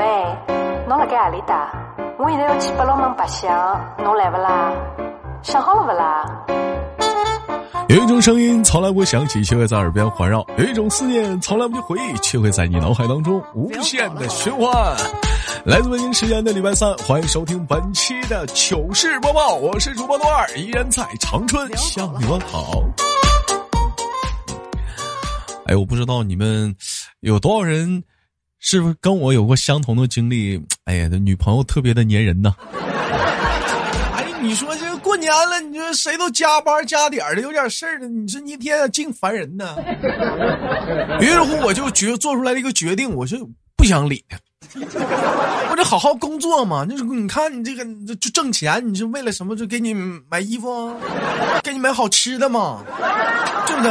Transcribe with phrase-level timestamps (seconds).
[0.00, 0.06] 喂，
[0.88, 1.70] 侬辣盖阿里搭？
[2.18, 4.72] 我现在要去八龙门白相，侬来不啦？
[5.42, 6.24] 想好了不啦？
[7.90, 14.72] 有一种声音从来不响起，却会在耳边环绕；有一种思念从来不去回忆，却会在你脑海当中无限的循环。
[15.66, 22.82] 来自北京时间的礼拜三，欢迎收听本期的糗事播报，我是主播多二，依然在长春向你们好。
[25.66, 26.74] 哎，我不知道你们
[27.20, 28.02] 有多少人，
[28.62, 30.62] 是不是跟我有过相同的经历？
[30.84, 32.54] 哎呀，这女朋友特别的粘人呐。
[34.12, 39.76] 哎，你说这过年了，你说谁都加班加点的，有点事儿的，你说你一天净烦人呢。
[41.20, 43.38] 于是乎，我就决做出来了一个决定，我是
[43.76, 44.38] 不想理他。
[45.70, 47.82] 我得好好工作嘛，就是你看你这个
[48.14, 49.56] 就挣钱，你是为了什么？
[49.56, 49.94] 就给你
[50.28, 50.94] 买衣服，
[51.62, 52.84] 给你买好吃的嘛，
[53.66, 53.90] 对不对？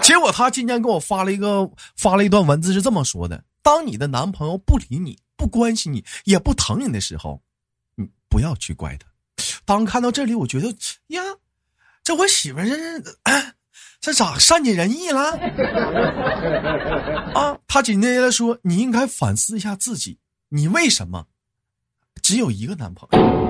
[0.00, 7.42] 结果他今天给我发了一个发了一段文字，是这么说的：当你的男朋友不理你、不关心你、也不疼你的时候，
[7.96, 9.08] 你不要去怪他。
[9.64, 10.68] 当看到这里，我觉得
[11.08, 11.20] 呀，
[12.04, 13.16] 这我媳妇这是
[14.00, 15.32] 这咋善解人意了？
[17.34, 17.58] 啊！
[17.66, 20.16] 他紧接着说：“你应该反思一下自己，
[20.48, 21.26] 你为什么
[22.22, 23.45] 只有一个男朋友？”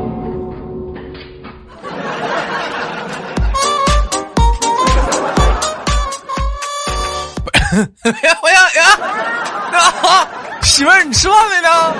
[7.80, 10.28] 呀，我呀呀！
[10.62, 11.94] 媳妇儿，你吃饭没呢？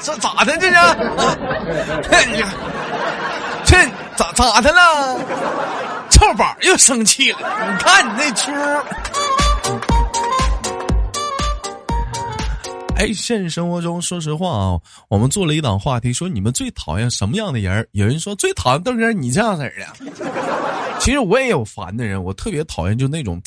[0.00, 0.56] 这咋的？
[0.58, 0.74] 这是？
[0.76, 2.48] 呀，
[3.64, 3.76] 这
[4.16, 5.18] 咋咋的了？
[6.10, 7.38] 臭宝又生气了。
[7.40, 8.52] 你看你那出。
[12.96, 14.78] 哎，现实生活中，说实话啊，
[15.08, 17.86] 我们做了一档话题，说你们最讨厌什么样的人？
[17.90, 19.86] 有人说最讨厌邓哥，你这样式的。
[21.00, 23.42] 其实我也有烦的人，我特别讨厌就那种。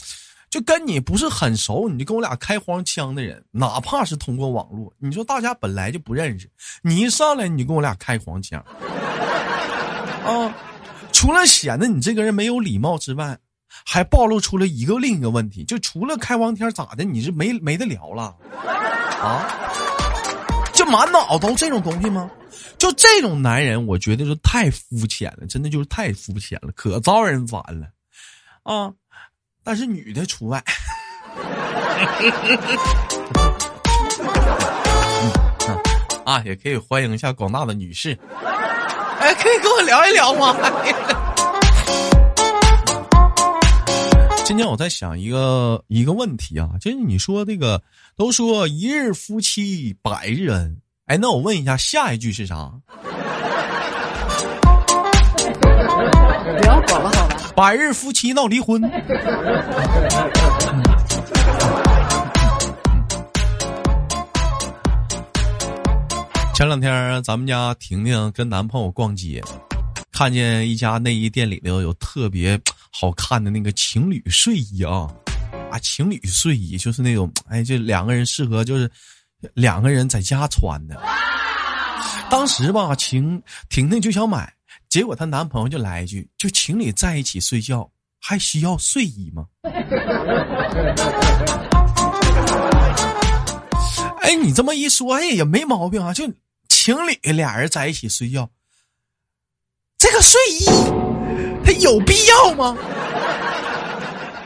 [0.49, 6.49] 就跟你不是很熟，你就跟我俩开黄腔的人，哪怕是通过网络，你说大家本来就不认识，
[6.81, 8.63] 你一上来你就跟我俩开黄腔，
[10.25, 10.55] 啊，
[11.11, 13.37] 除了显得你这个人没有礼貌之外，
[13.85, 18.33] 还暴露出了一个另一个问题，就除了开黄腔咋的，你是没没得聊了，
[19.21, 19.45] 啊，
[20.73, 22.31] 就满脑都这种东西吗？
[22.77, 27.87] 就这种男人，我觉得是太肤浅了，真的就是太肤浅了，可招人烦了，
[28.63, 28.93] 啊。
[29.69, 30.63] 但是女的除外，
[36.23, 38.17] 啊，也可以欢迎一下广大的女士，
[39.19, 40.55] 哎，可以跟我聊一聊吗？
[44.45, 47.83] 今天我在想一个一个问题啊，就是你说这个
[48.15, 52.71] 都说一日夫妻百日恩，哎，那我问一下，下一句是啥？
[56.57, 57.11] 不要管了，
[57.57, 58.79] 百日夫妻闹离婚。
[66.53, 69.43] 前两天咱们家婷婷跟男朋友逛街，
[70.11, 75.07] 看见一家内衣店里头有特别好看的那个情侣睡衣啊，
[75.71, 78.87] 啊，情侣睡衣就是那种，哎，就两个人适合就是
[79.55, 80.95] 两个人在家穿的。
[82.29, 84.53] 当时吧，晴婷婷就想买。
[84.89, 87.89] 结果她男朋友就来一句：“就情侣在一起睡觉，
[88.19, 89.45] 还需要睡衣吗？”
[94.21, 96.13] 哎，你这么一说，哎也没毛病啊。
[96.13, 96.23] 就
[96.69, 98.49] 情侣俩人在一起睡觉，
[99.97, 100.65] 这个睡衣
[101.63, 102.77] 它有必要吗？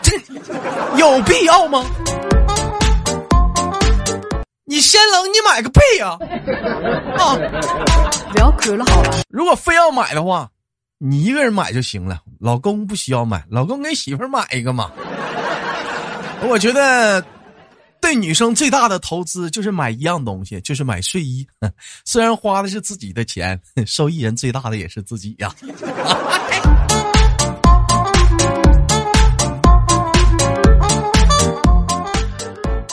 [0.02, 0.18] 这
[0.98, 1.86] 有必要吗？
[4.66, 6.18] 你先冷，你买个被呀！
[7.18, 7.36] 啊，
[8.32, 9.12] 不要哭了，好吧？
[9.30, 10.50] 如果非要买的话，
[10.98, 14.92] 你一个人买就行了，老公不需要买，老公给媳妇买一个嘛。
[16.48, 17.24] 我觉得，
[18.02, 21.46] 对女生最大的投资就是买一样东西，就是买睡衣。
[22.06, 25.54] 虽然花的是自己的钱， 受益人最大的也是自己呀。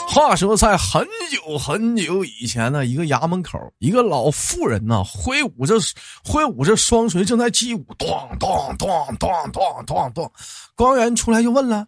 [0.09, 5.75] 话说，在很久很久以前呢，一个衙门口，一个老妇人呢，挥舞着
[6.25, 8.09] 挥舞着双锤，正在击鼓，咚
[8.41, 8.89] 咚咚
[9.19, 10.33] 咚咚咚咚。
[10.75, 11.87] 官员出来就问了：“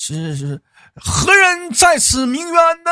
[0.00, 0.60] 是是
[0.96, 2.90] 何人在此鸣冤呢？”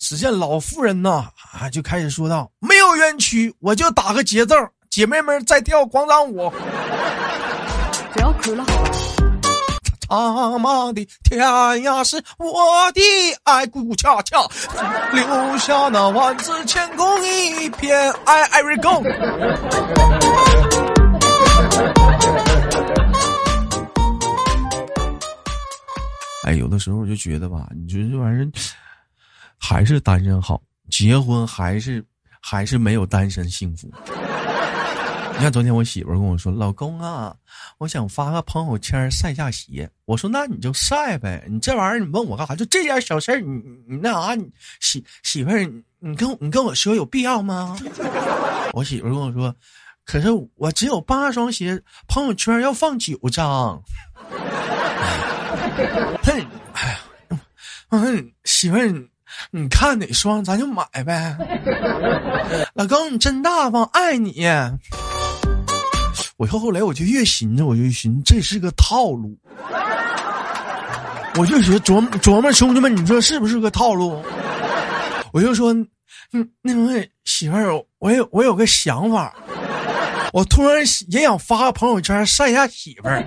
[0.00, 4.54] 只见老妇人呢啊，就开始说道：“没有冤屈，我就打个节奏，
[4.90, 6.50] 姐妹们在跳广场舞。”
[8.12, 8.64] 不要哭了，
[10.08, 10.16] 吧。
[10.16, 13.00] 苍茫的天涯是我的
[13.44, 14.38] 爱，顾恰恰
[15.12, 18.44] 留下那万紫千红一片爱。
[18.48, 19.02] Every go。
[26.44, 28.50] 哎，有的时候我就觉得吧，你说这玩意儿
[29.58, 30.60] 还是单身好。
[30.90, 32.04] 结婚还是
[32.40, 33.90] 还是没有单身幸福。
[35.36, 37.34] 你看，昨天我媳妇跟我说：“老公啊，
[37.78, 42.54] 我想发个朋友圈晒下鞋。”我说：“那你就晒呗，你这玩意儿你问我干啥？
[42.54, 44.48] 就这点小事儿，你你那啥，你
[44.80, 45.58] 媳媳妇儿，
[45.98, 47.76] 你跟你跟我说有必要吗？”
[48.72, 49.54] 我媳妇跟我说
[50.06, 53.82] ：“可是我只有八双鞋，朋友圈要放九张。”
[56.22, 57.40] 哼，哎呀，
[57.90, 59.08] 嗯，媳妇儿，
[59.50, 61.36] 你看哪双咱就买呗。
[62.74, 64.46] 老公，你真大方，爱你。
[66.44, 69.34] 我后后来我就越寻思，我就寻这是个套路，
[71.36, 74.22] 我就觉琢磨琢磨，兄弟们，你说是不是个套路？
[75.32, 75.72] 我就说，
[76.34, 79.34] 嗯，那位媳妇儿，我有我有个想法，
[80.34, 83.24] 我突然也想发个朋友圈晒一下媳妇儿。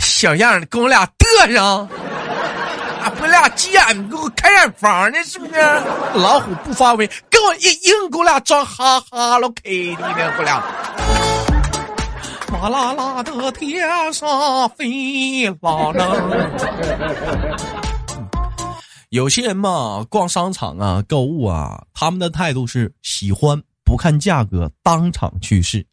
[0.00, 1.88] 小样跟我俩嘚上。
[3.20, 5.52] 我俩急眼，给我开眼房呢，是不是？
[6.14, 10.62] 老虎不发威，跟我硬硬给我俩装哈哈喽 K 的呢，我俩。
[12.48, 16.16] 哗啦啦的天上飞啦啦。
[19.10, 25.84] 有些人嘛，逛商场啊，购物啊，他们的态度是喜欢不看价格，当场去试。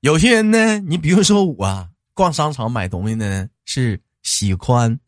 [0.00, 4.98] 有些人呢，你比如说我啊逛商场买东西呢，是喜欢。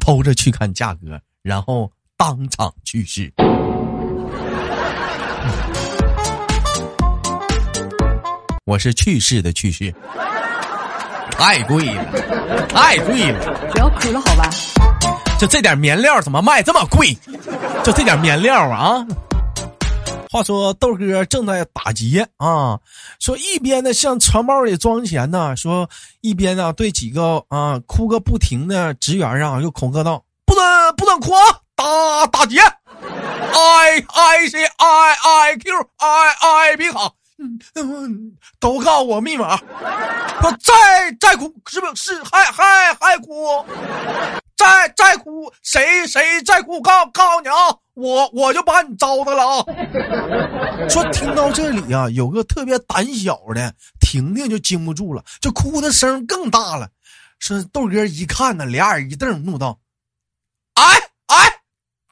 [0.00, 3.32] 偷着去看价格，然后当场去世。
[8.66, 9.94] 我是去世的去世，
[11.32, 12.04] 太贵了，
[12.68, 13.70] 太贵了。
[13.72, 14.48] 不要哭了，好吧？
[15.38, 17.16] 就这点棉料怎么卖这么贵？
[17.82, 19.06] 就这点棉料啊！
[20.34, 22.76] 话说豆哥正在打劫啊，
[23.20, 25.88] 说一边呢向钱包里装钱呢，说
[26.22, 30.64] 一边呢对几个啊哭个不停的职员啊又恐吓道：“不准
[30.96, 37.12] 不准哭啊，打打劫！I I C I I Q I I 别卡。”
[37.76, 39.56] 嗯，都告诉我密码，
[40.40, 43.64] 说再再哭是不是还还还哭？
[44.56, 46.82] 再再哭谁谁再哭？
[46.82, 47.54] 告告诉你啊，
[47.94, 49.64] 我我就把你糟蹋了啊！
[50.90, 56.88] 说听到这里啊，有个特别胆小的婷婷就经不住了，就哭的声更大了。
[57.38, 59.78] 说豆哥一看呢，俩眼一瞪，怒道
[60.74, 60.82] ：“哎
[61.26, 61.60] 哎，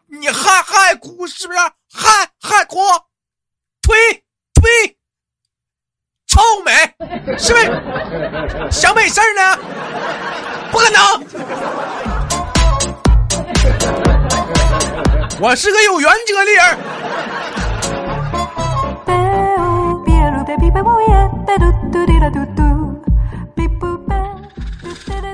[0.07, 1.59] 你还还哭是不是？
[1.93, 2.79] 还还哭？
[3.83, 3.97] 推
[4.55, 4.97] 推！”
[6.29, 6.73] 臭美，
[7.39, 9.57] 是不是想美事呢？
[10.71, 11.01] 不可能！
[15.43, 16.63] 我是个有原则的人。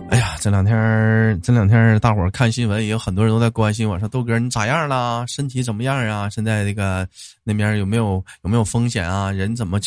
[0.08, 5.26] 哎呀，这两天这两天大伙儿看新闻，也有很多人都在关心我说：“豆哥，你咋样了？
[5.28, 6.26] 身体怎么样啊？
[6.30, 7.06] 现在这个
[7.44, 9.30] 那边有没有有没有风险啊？
[9.30, 9.78] 人怎么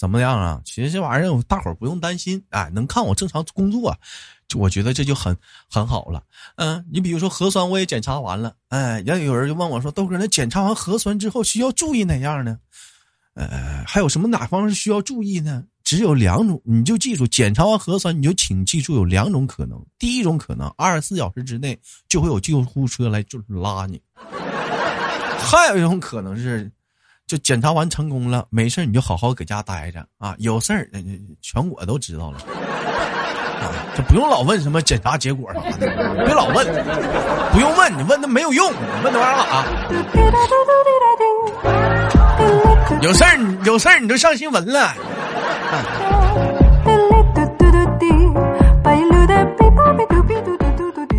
[0.00, 3.96] 怎么样啊？”其实这玩意儿大伙儿不用担心，哎，能看我正常工作，
[4.54, 5.36] 我觉得这就很
[5.70, 6.22] 很好了。
[6.56, 12.58] 嗯，你比如说核酸我也检查完了，哎，要有人就问我说：“豆哥，那检查完核酸之后需要注意哪样呢？
[13.34, 19.82] 呃，还有什么哪方面需要注意呢？”只有两种，你就记住，检查完核酸，你就请记住有两种可能。
[19.98, 21.78] 第一种可能，二十四小时之内
[22.10, 23.96] 就会有救护车来就拉你；
[25.38, 26.70] 还有一种可能是，
[27.26, 30.36] 就检查完成功了，没事你就好好搁家待着啊。
[30.38, 30.90] 有事儿，
[31.40, 32.38] 全国都知道了，
[33.96, 35.86] 就不用老问什么检查结果啥的，
[36.24, 36.66] 别老问，
[37.52, 39.64] 不用问，你问那没有用，你问那玩意儿干啥？
[43.02, 44.94] 有事儿，有事儿你就上新闻了。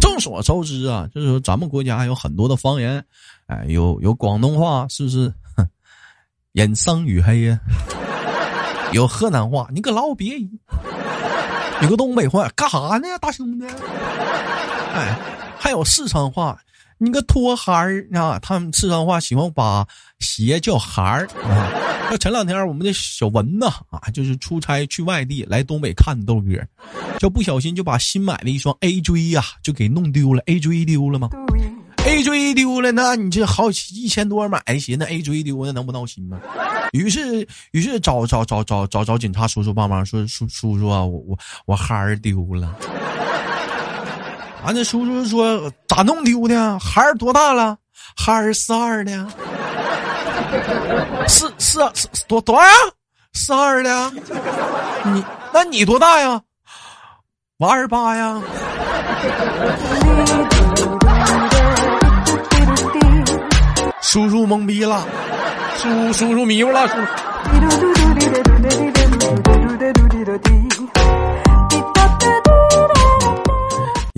[0.02, 3.04] 众所周知啊，就是说咱们国家有很多的方言，
[3.48, 5.34] 哎，有有广东话，是不是？
[6.52, 7.60] 人生与黑呀，
[8.92, 10.48] 有河南话，你可老别意；
[11.82, 13.66] 有个东北话，干啥呢，大兄弟？
[14.94, 15.18] 哎，
[15.58, 16.60] 还有四川话。
[17.02, 18.38] 你个拖孩儿啊！
[18.42, 19.88] 他们四川话喜欢把
[20.20, 21.72] 鞋叫孩儿啊。
[22.12, 26.62] 那前两天我们的小文呐啊，就是出差去外地来东北看豆哥，
[27.18, 30.44] 就不小心就把新买的一双 A J 呀就给弄丢了。
[30.48, 31.30] A J 丢了吗
[32.06, 36.40] ？A J 丢了，那你这好一千多买的鞋，那 A J 丢那能不闹心吗？
[36.92, 42.68] 于是，于是找找找找找找警察叔叔帮忙，说叔叔叔啊，我我我孩儿丢了。
[44.64, 46.80] 啊那叔叔说咋弄丢的？
[46.80, 47.78] 孩儿多大了？
[48.16, 49.28] 孩儿四二的，
[51.28, 52.68] 四四四多多少？
[53.34, 54.12] 四二的。
[55.06, 56.42] 你那你多大呀？
[57.58, 58.42] 我二十八呀。
[64.02, 65.06] 叔叔懵逼了，
[65.78, 66.96] 叔叔叔迷糊了，叔。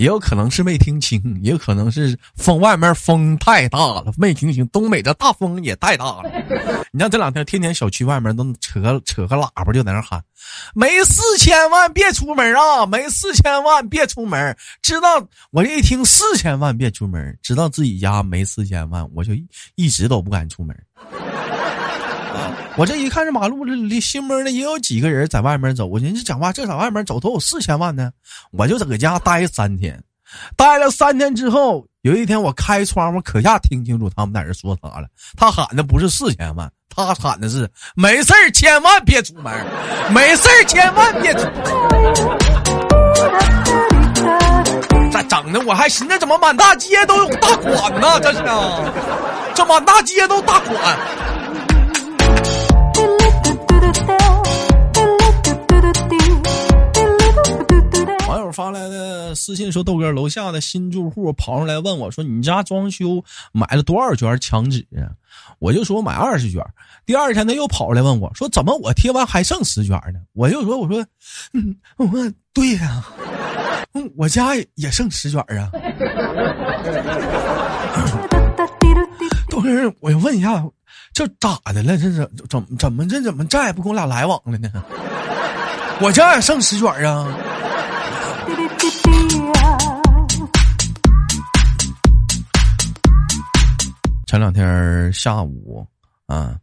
[0.02, 4.66] 也有可能是没听清， 也有可能是风外面风太大了，没听清。
[4.68, 6.22] 东北的大风也太大了。
[6.90, 10.20] 你看这两天天天小区外面都扯扯个喇叭就在那喊
[10.74, 19.32] ：“没四千万别出门啊，没四千万别出门。”知道我这一听四千万别出门，知道自己家没四千万，我就
[19.76, 20.76] 一直都不敢出门。
[22.76, 25.86] 我这一看，这马路里心摸的也有几个人在外面走。
[25.86, 28.10] 我寻思讲话，这在外面走都有四千万呢。
[28.50, 30.02] 我就搁家待三天，
[30.56, 35.06] 待了三天之后，有一天我开窗户，可下听清楚他们在这说啥了。
[35.36, 39.52] 他喊的不是四千万，他喊的是没事千万别出门，
[40.10, 41.40] 没事千万别出。
[45.12, 45.60] 咋整的？
[45.66, 48.18] 我还寻思怎么满大街都有大款呢？
[48.20, 48.42] 这是，
[49.54, 50.98] 这满大街都大款。
[58.32, 63.22] 网友发来的私信说：“豆哥，楼下的新住户跑上来问我说，你家装修
[63.52, 65.12] 买了多少卷墙纸啊？”
[65.60, 66.64] 我就说买二十卷。
[67.04, 71.04] 第二天他又跑来问我说：“怎么我贴完还剩十卷呢？”我就说：“我说，
[71.52, 72.08] 嗯，我
[72.54, 73.04] 对呀，
[74.16, 75.70] 我家也剩十卷啊。
[79.50, 79.68] ”豆哥，
[80.00, 80.64] 我要问一下。
[81.12, 81.98] 这咋的了？
[81.98, 84.70] 这是怎怎么这怎么再也不跟我俩来往了呢？
[86.00, 87.28] 我家也剩十卷啊！
[94.26, 95.86] 前两天下午
[96.26, 96.56] 啊，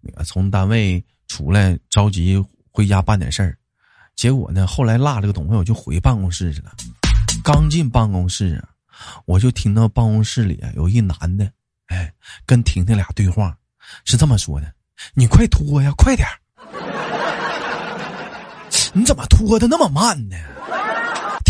[0.00, 3.54] 那个从单位出来着急回家办点事儿，
[4.16, 6.72] 结果呢，后来落了个东西，我就回办公室去了。
[7.44, 8.68] 刚进办公室啊，
[9.26, 11.50] 我就听到办公室里有一男的，
[11.88, 12.10] 哎，
[12.46, 13.54] 跟婷婷俩对话。
[14.04, 14.72] 是这么说的，
[15.12, 16.26] 你快拖呀，快点
[18.94, 20.36] 你怎么拖的那么慢呢？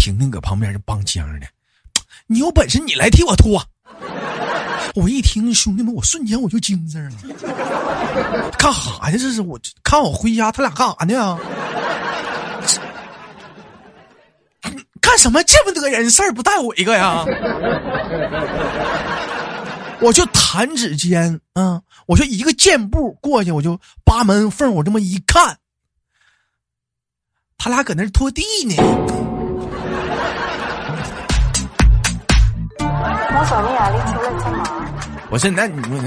[0.03, 1.47] 婷婷搁旁边就帮腔的。
[2.27, 3.65] 你有本事你来替我拖。
[4.97, 7.13] 我一听兄弟们，我瞬间我就精神了。
[8.59, 9.17] 干啥呀？
[9.17, 11.39] 这是我看我回家，他俩干啥呢？
[15.01, 17.25] 干什么这么多人事儿不带我一个呀？
[20.03, 25.59] 我就弹指间啊，我就一个箭步过去，我就扒门缝，我这么一看，
[27.57, 28.75] 他俩搁那拖地呢。
[33.43, 34.63] 我说你压力出来干嘛？
[35.29, 35.99] 我说那你不，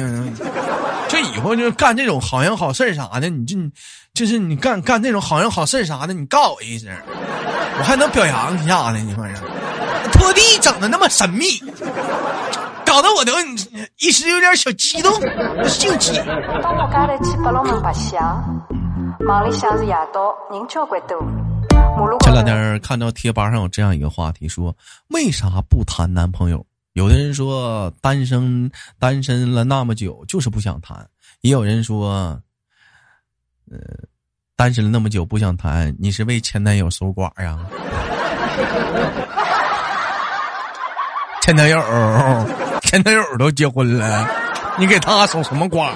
[1.10, 3.58] 就以后就干这种好人好事啥的，你就
[4.14, 6.90] 就是你干干这种好人好事啥的，你告我一声，
[7.78, 9.00] 我还能表扬一下呢。
[9.00, 9.44] 你反正
[10.14, 11.62] 拖地整的那么神秘。
[12.86, 13.34] 搞得我都
[14.00, 15.12] 一时有点小激动，
[15.68, 16.14] 兴起。
[22.22, 24.74] 前两天看到贴吧上有这样一个话题，说
[25.10, 26.66] 为啥不谈男朋友？
[26.96, 31.06] 有的人说单身单身了那么久就是不想谈，
[31.42, 32.40] 也有人说，
[33.70, 33.78] 呃，
[34.56, 37.60] 单身了那么久不想谈，你是为前男友守寡呀？
[41.44, 41.78] 前男友。
[42.84, 44.26] 前男友都结婚了，
[44.80, 45.92] 你给他守什么寡？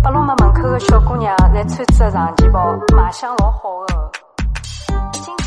[0.00, 3.96] 把我们门口的小姑娘在穿着长旗袍，卖相老好的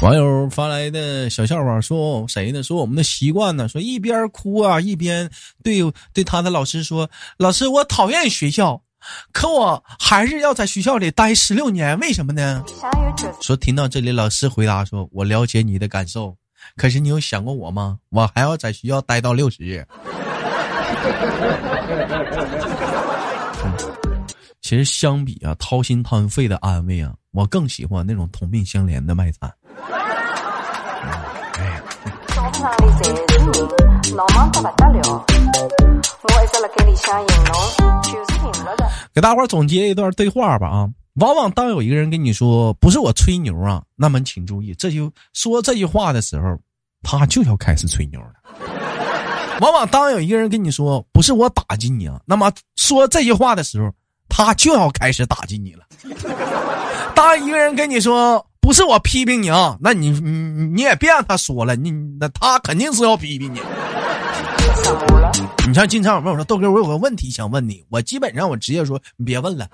[0.04, 2.62] 网友发来的小笑话说谁呢？
[2.62, 3.70] 说我们的习惯呢？
[3.70, 5.30] 说一边哭啊，一边
[5.64, 5.80] 对
[6.12, 8.82] 对他的老师说：“老师，我讨厌学校，
[9.32, 12.62] 可我还是要在学校里待十六年，为什么呢？”
[13.40, 16.36] 说听到这里，老师回答说：“我了解你的感受。”
[16.76, 17.98] 可是你有想过我吗？
[18.10, 19.88] 我还要在学校待到六十。
[24.62, 29.50] 其实相比啊，掏心掏肺的安慰啊，我更喜欢那种同病相怜的卖惨。
[39.14, 40.90] 给大伙总结一段对话吧啊。
[41.16, 46.58] 往往当有一个人跟你说“不是我吹牛啊”，那么请注意，这就说这句话的时候，
[47.04, 48.34] 他就要开始吹牛了。
[49.62, 53.92] 往往当有一个人跟你说“不是我打击你啊”，那么说这句话的时候，
[54.28, 55.86] 他就要开始打击你了。
[57.14, 60.32] 当一个人跟你说“不是我批评你啊”，那你你
[60.74, 63.60] 你也别让他说了，你那他肯定是要批评你。
[65.68, 69.68] 你像经常有问我说豆哥，我有个问题想问你，我基本上我直接说你别问了。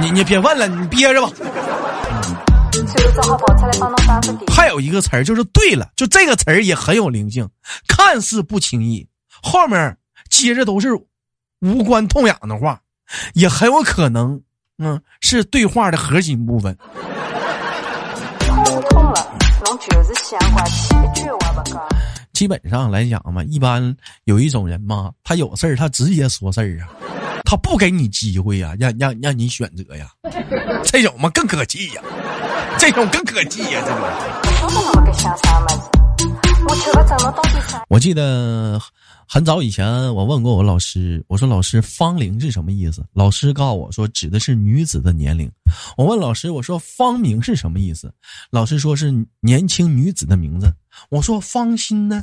[0.00, 1.30] 你你别问了，你憋着吧。
[4.48, 7.46] 还有一个词儿就是对了，就这个词儿也很有灵性，
[7.86, 9.06] 看似不轻易，
[9.42, 9.98] 后面
[10.30, 10.94] 接着都是
[11.60, 12.80] 无关痛痒的话，
[13.34, 14.40] 也很有可能，
[14.78, 16.76] 嗯，是对话的核心部分。
[18.40, 19.26] 通通了，
[19.64, 21.80] 侬就是想怪气，一句话不讲。
[22.34, 26.88] 基本上来讲嘛，一般有一种人嘛，他有事儿他直接说事儿啊，
[27.46, 30.08] 他不给你机会呀，让让让你选择呀，
[30.84, 32.02] 这种嘛更可气呀，
[32.78, 34.00] 这种更可气呀，这种。
[37.88, 38.78] 我记得
[39.28, 43.04] 很早以前，我问过我老师，我说老师，芳龄是什么意思？
[43.12, 45.50] 老师告诉我说，指的是女子的年龄。
[45.96, 48.12] 我问老师，我说芳名是什么意思？
[48.50, 50.72] 老师说是年轻女子的名字。
[51.10, 52.22] 我说芳心呢？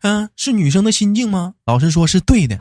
[0.00, 1.52] 嗯、是女生的心境吗？
[1.66, 2.58] 老师说是对的。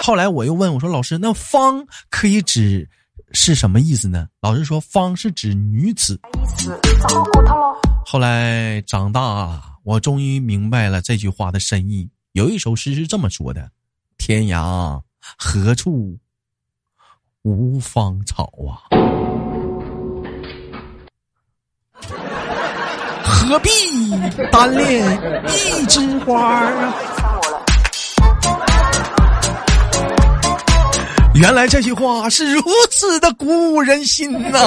[0.00, 2.88] 后来我又问我说，老师，那芳可以指
[3.32, 4.28] 是什么意思呢？
[4.40, 6.20] 老师说芳是指女子。
[8.06, 12.08] 后来长大了，我终于明白了这句话的深意。
[12.36, 13.70] 有一首诗是这么说的
[14.18, 15.00] ：“天涯
[15.38, 16.18] 何处
[17.44, 18.92] 无芳草啊，
[23.24, 23.70] 何必
[24.52, 26.94] 单恋一枝花啊。，”
[31.34, 34.58] 原来这句话是如此的鼓舞人心呐、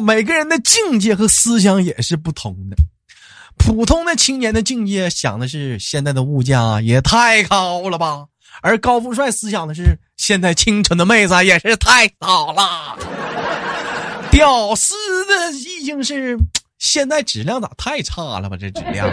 [0.00, 2.76] 每个人的境界和思想也是不同的。
[3.58, 8.24] 普通的青年的境界想的是现在的物价也太高了吧，
[8.62, 12.96] 而高富帅思想的是现在清纯的妹子也是太少了。
[14.30, 14.94] 屌丝
[15.26, 16.36] 的意境是
[16.78, 18.56] 现在质量咋太差了吧？
[18.58, 19.08] 这质量，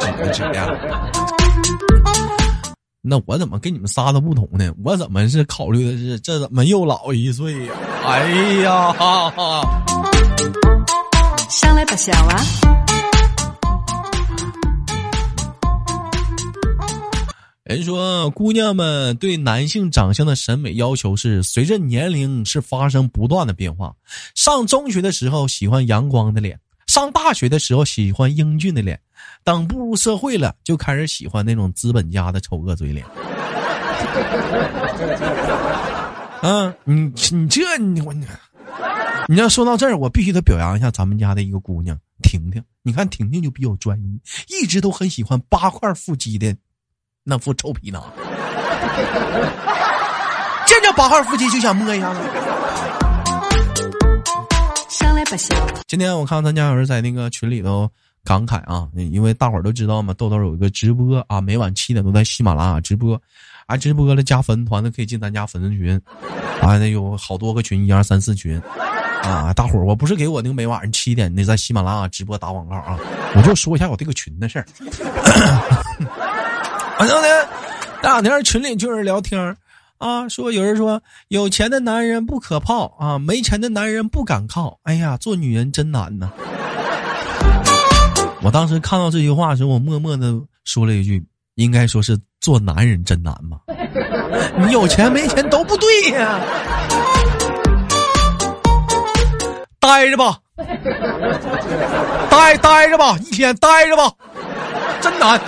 [0.00, 0.66] 这质的质量。
[3.06, 4.72] 那我怎么跟你们仨都不同呢？
[4.82, 7.72] 我怎么是考虑的是这怎么又老一岁呀、
[8.02, 8.28] 哎
[8.62, 10.13] 呀，哈哈
[11.48, 12.36] 想来不想啊？
[17.64, 23.90] 人说，姑娘们对男性长相的审美要求是随着年龄是发生不断的变化。
[24.34, 29.00] 上中学的时候喜欢阳光的脸，上大学的时候喜欢英俊的脸，
[29.42, 33.04] 等步入社会了就开始喜欢那种资本家的丑恶嘴脸。
[36.42, 38.12] 啊，你你这你我
[39.26, 42.62] 你，要说到这儿，我必须得表扬一下咱们家的一个姑娘婷婷。
[42.82, 46.54] 你看婷婷就比较专一，一直都很喜欢八块腹肌的
[47.22, 48.04] 那副臭皮囊，
[50.66, 52.20] 见着八块腹肌就想摸一下子。
[55.86, 57.90] 今天我看咱家有人在那个群里头
[58.24, 63.18] 感慨啊，因为大伙儿都知道嘛，豆豆有一个直播啊，每晚七点都在喜马拉雅直播，
[63.66, 65.98] 啊，直播了加粉丝团的可以进咱家粉丝群，
[66.60, 68.60] 啊，那有好多个群，一二三四群，
[69.24, 72.98] 啊，大伙儿，我不是给我那个每晚上七点那在喜马拉雅直播打广告啊，
[73.34, 74.66] 我就说一下我这个群的事儿。
[76.98, 77.28] 完了呢，
[78.02, 79.56] 这两天群里就有人聊天儿
[79.98, 84.78] 啊，说有人说有钱的男人不可泡啊，没钱的男人不敢靠。
[84.82, 86.30] 哎呀，做女人真难呐！
[88.42, 90.34] 我当时看到这句话的时候，我默默的
[90.64, 93.60] 说了一句，应该说是做男人真难吧。
[94.58, 96.38] 你有钱没钱都不对呀，
[99.84, 100.38] 待着吧，
[102.30, 104.10] 待待着吧，一天待着吧，
[105.02, 105.38] 真难。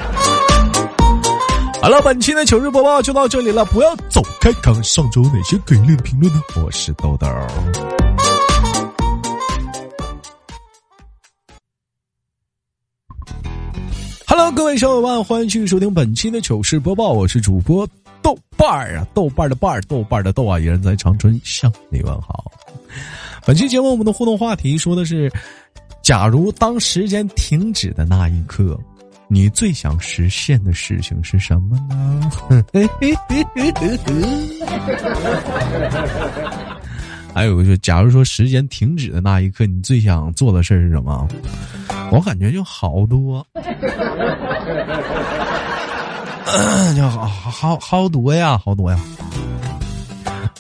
[1.81, 6.43] 好了，本期的糗事播报就到这里了，不要走开，看看上周哪些给力的评论呢？
[6.63, 7.27] 我是豆豆。
[14.27, 17.89] Hello，各位小伙伴，欢迎继续收听本期的糗事播报，我是主播
[18.21, 22.45] 豆瓣儿啊，豆瓣的瓣儿，豆瓣的豆啊，依然在长春向你问好。
[23.47, 25.31] 本期节目我们的互动话题说的是：
[26.03, 28.77] 假如当时间停止的那一刻，
[29.29, 32.29] 你最想实现的事情是什么呢？
[37.33, 41.29] 还有就，假如说时间停止的那一刻，你最想做的事儿是什么？
[42.11, 43.47] 我感觉就好多，
[46.97, 48.99] 就好好好多呀，好多呀。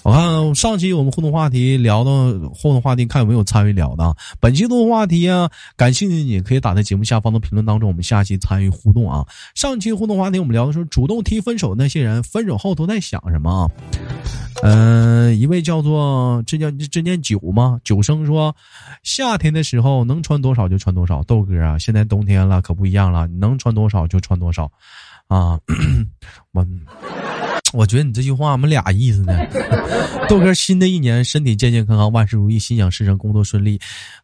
[0.07, 4.14] 我看上期我们互动话题聊到互动话题，看有没有参与聊的。
[4.38, 9.27] 本期互动话题啊，感兴趣你可以打在节目下方的评论当中，我们下期参与互动啊。
[9.57, 13.66] 上期互动话题我们聊的是主动提分手那些人，分手后都在想什么啊？
[14.62, 17.81] 嗯、一位叫做这叫这念九吗？
[17.83, 18.55] 九生说，
[19.03, 21.21] 夏天的时候能穿多少就穿多少。
[21.25, 24.71] 豆哥啊，现在冬天了可不一样了，能穿多少就穿多少，
[25.27, 25.59] 啊，
[26.55, 26.64] 我
[27.77, 29.33] 我觉得你这句话我们俩意思呢。
[30.29, 33.79] 豆哥，新的一年身体健健康康，万事如意，心想事成，工作顺利，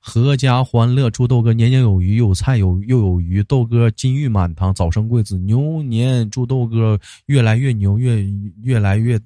[0.05, 1.09] 阖家欢乐。
[1.11, 3.43] 祝豆哥年年有余，有菜有又有余。
[3.45, 8.25] 豆哥金玉满堂，早生贵子，牛年祝豆哥越来越牛，越
[8.65, 9.17] 越来越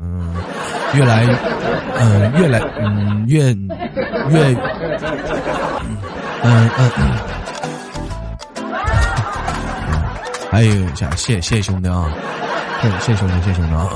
[0.00, 0.34] 嗯，
[0.94, 1.24] 越来
[1.98, 3.54] 嗯越来嗯越
[4.30, 4.54] 越
[6.42, 7.00] 嗯嗯嗯。
[10.50, 12.10] 哎呦，谢谢谢兄弟啊！
[12.82, 13.88] 谢谢兄弟，谢谢兄弟啊！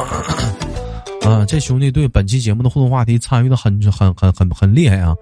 [1.23, 5.15] 啊， 这兄弟对本期节目的互动话题参与的很很很很很厉害啊！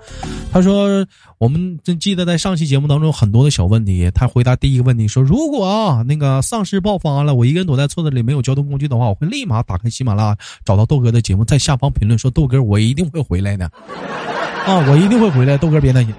[0.53, 1.05] 他说，
[1.39, 13.67] 我们真记得在上期节目当中有很多的小问题，他回答第一个问题说，如果啊那个丧尸爆发了，我一个人躲在村子里没有交通工具的话，我会立马打开喜马拉雅找到豆哥的节目，在下方评论说豆哥，我一定会回来的
[14.67, 16.15] 啊，我一定会回来，豆哥别担心。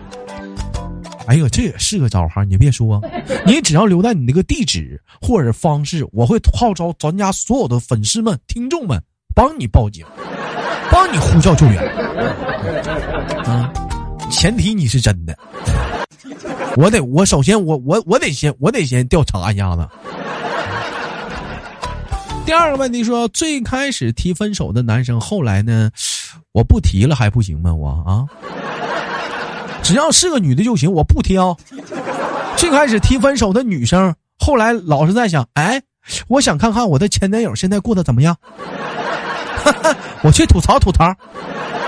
[1.30, 2.44] 哎呦，这也是个招哈！
[2.44, 3.00] 你别说，
[3.46, 9.00] 你只要留在你那个地址或者方式，我会号召咱家所有的粉丝们、听众们
[9.36, 10.04] 帮你报警，
[10.92, 11.78] 帮你呼叫救援。
[13.46, 13.72] 啊，
[14.32, 15.38] 前提你是真的。
[16.76, 19.88] 我得，我首先我我我得先我得先调查一下子。
[22.44, 25.92] 第二个问题说，最开始提分手的男生，后来呢，
[26.54, 27.72] 我不提了还不行吗？
[27.72, 28.26] 我啊。
[29.89, 31.58] 只要是个女的就行，我不挑。
[32.56, 35.82] 最开始提分手的女生，后来老是在想，哎，
[36.28, 38.38] 我想看看我的前男友现在过得怎么样。
[40.21, 41.12] 我去吐槽吐槽，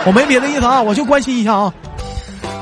[0.07, 1.71] 我没别的意思啊，我就关心一下啊。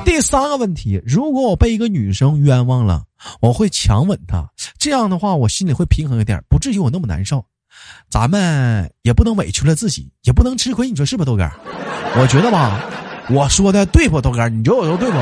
[0.04, 3.04] 第三个问题，如果我被一个女生冤枉了，
[3.40, 4.46] 我会强吻她，
[4.78, 7.46] 这样的话我心里会平衡一点，不至于我那么难受。
[8.10, 11.50] 咱们也不能委屈了自己，也不能吃亏，你说是不，豆哥？
[12.18, 12.84] 我觉得吧。
[13.32, 14.50] 我说的对不，豆哥？
[14.50, 15.18] 你觉得我说对不？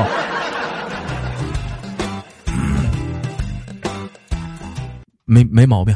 [5.24, 5.94] 没没毛病。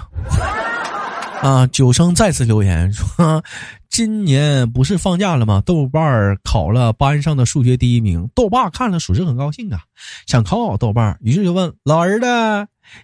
[1.41, 3.43] 啊，九生再次留言说，
[3.89, 5.63] 今年不是放假了吗？
[5.65, 9.81] 豆瓣考了班上的数学第一名，豆爸看了属实很高兴啊，
[10.27, 12.27] 想考考豆瓣于是就问老儿子。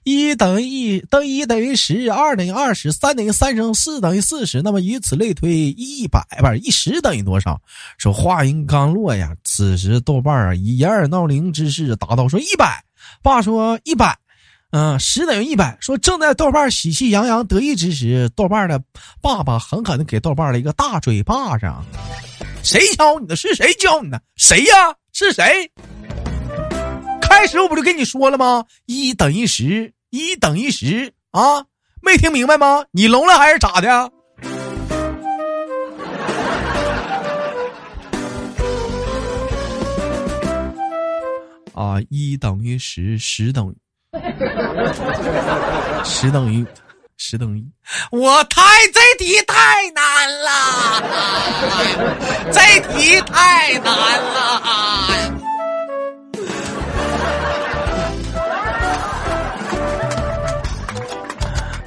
[0.04, 7.60] 一等于一等于一等于十二等于二十三等于三十四等于四十，那么以此类推，一百不是一十等于多少？
[7.96, 12.84] 说话音刚落呀，此时豆瓣啊以掩耳盗铃之势答道：“说一百。”
[13.22, 14.18] 爸说一百，
[14.70, 15.78] 嗯，十等于一百。
[15.80, 18.82] 说正在豆瓣儿喜气洋洋得意之时，豆瓣儿的
[19.22, 21.66] 爸爸狠狠的给豆瓣儿了一个大嘴巴子。
[22.62, 23.34] 谁教你的？
[23.34, 24.20] 是谁教你的？
[24.36, 24.74] 谁呀？
[25.12, 25.70] 是谁？
[27.38, 28.64] 开始我不就跟你说了吗？
[28.86, 31.64] 一等于十，一等于十啊！
[32.02, 32.84] 没听明白吗？
[32.90, 34.10] 你聋了还是咋的？
[41.74, 42.02] 啊！
[42.10, 43.76] 一等于十，十等于
[46.04, 46.66] 十等于
[47.16, 47.64] 十等于，
[48.10, 48.60] 我太
[48.92, 50.50] 这题太难了，
[52.52, 55.37] 这题太难了。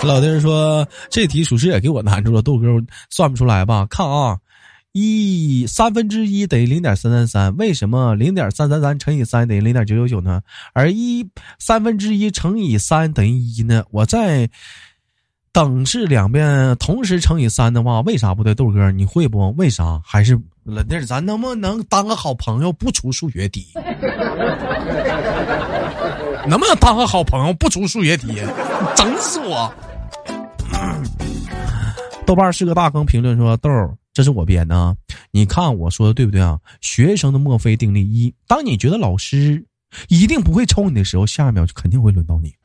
[0.03, 2.67] 老弟说：“这题属实也给我难住了，豆哥
[3.09, 3.85] 算不出来吧？
[3.89, 4.37] 看啊，
[4.93, 10.41] 一三分之一等于零点三三三，为什么零点三三三乘以三等于零点九九九呢？
[10.73, 11.25] 而一
[11.59, 13.83] 三分之一乘以三等于一呢？
[13.91, 14.49] 我在
[15.51, 18.55] 等式两边同时乘以三的话，为啥不对？
[18.55, 19.53] 豆哥你会不？
[19.55, 20.01] 为啥？
[20.03, 23.67] 还是老弟，咱能不能当个好朋友，不出数学题？
[26.47, 28.41] 能不能当个好朋友，不出数学题？
[28.95, 29.71] 整死我！”
[32.31, 34.95] 豆瓣是个大坑，评论说：“豆儿，这是我编的，
[35.31, 39.61] 你看我说的对不对啊？”学生的墨菲定律一：当你觉得老师
[40.07, 42.55] 一定不会抽你的时候，下一秒就肯定会轮到你。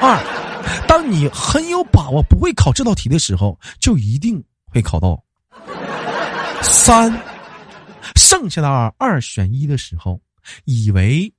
[0.00, 0.18] 二：
[0.88, 5.22] 当你很有把握不会考这道题的时候，就一定会考到。
[6.62, 7.12] 三：
[8.16, 10.18] 剩下的二二选一的时候，
[10.64, 11.30] 以为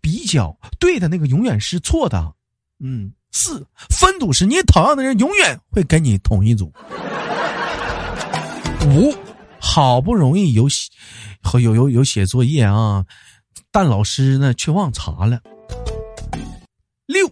[0.00, 2.32] 比较对的那个永远是错的。
[2.78, 3.10] 嗯。
[3.34, 6.72] 四分组时，你讨厌的人永远会跟你同一组。
[8.86, 9.12] 五，
[9.58, 10.88] 好不容易有写，
[11.60, 13.04] 有有有写作业啊，
[13.72, 15.40] 但老师呢却忘查了。
[17.06, 17.28] 六，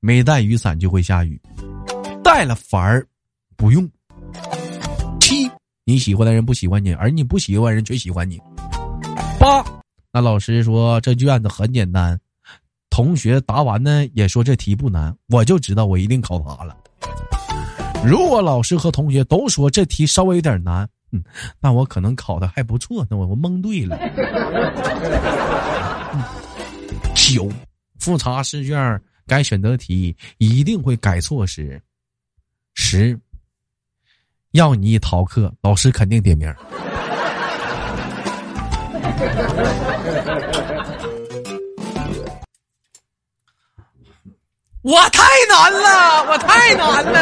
[0.00, 1.38] 没带雨伞就会下雨，
[2.24, 3.06] 带了反而
[3.54, 3.86] 不用。
[5.20, 5.50] 七，
[5.84, 8.40] 你喜欢的人不喜欢你，而你不喜欢人却喜欢你。
[9.38, 9.62] 八，
[10.10, 12.18] 那老师说这卷子很简单。
[12.94, 16.76] 同学答完呢，也说这题不难，我就知道我一定考砸了。
[18.04, 21.20] 如果老师和同学都说这题稍微有点难，嗯，
[21.58, 23.98] 那我可能考的还不错，那我我蒙对了。
[27.16, 27.50] 九，
[27.98, 31.82] 复查试卷该选择题一定会改错时。
[32.74, 33.18] 十，
[34.52, 36.48] 要你一逃课，老师肯定点名。
[44.94, 47.18] 我太难了， 我太难了。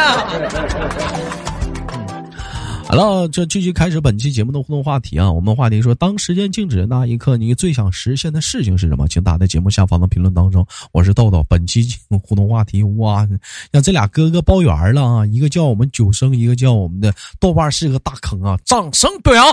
[2.87, 5.33] 好了，这继续开始本期节目的互动话题啊！
[5.33, 9.09] 我们的话题说，当时间静止的那一刻，你最想实现的事情是什么？
[9.09, 10.67] 请打在节目下方的评论当中。
[10.93, 11.89] 我是豆豆，本期
[12.23, 13.27] 互动话题哇，
[13.71, 15.25] 让这俩哥哥包圆了啊！
[15.25, 18.59] 一个叫我们九生，一个叫我们的豆瓣是个大坑啊！
[18.67, 19.47] 掌声表扬！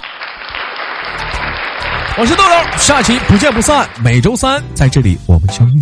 [2.18, 3.88] 我是豆豆，下期不见不散。
[4.04, 5.82] 每周三在这里我们相遇。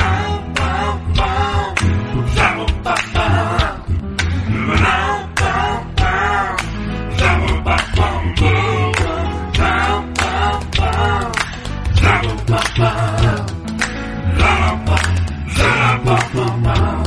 [16.03, 17.00] bum.